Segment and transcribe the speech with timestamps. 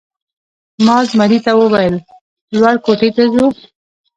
[0.85, 1.95] ما زمري ته وویل:
[2.59, 3.45] لوړ کوټې ته ځو؟